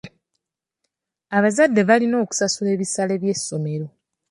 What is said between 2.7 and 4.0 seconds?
ebisale by'essomero.